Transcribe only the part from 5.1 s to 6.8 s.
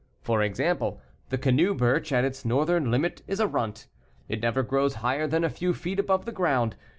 than a few feet above the ground.